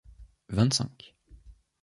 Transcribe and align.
vingt-cinq 0.57 0.99